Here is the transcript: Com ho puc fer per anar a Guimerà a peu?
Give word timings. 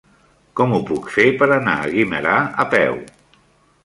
Com 0.59 0.71
ho 0.77 0.79
puc 0.91 1.11
fer 1.17 1.25
per 1.41 1.49
anar 1.57 1.75
a 1.81 1.91
Guimerà 1.91 2.33
a 2.65 2.65
peu? 2.73 2.99